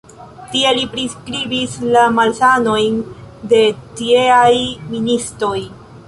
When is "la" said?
1.95-2.05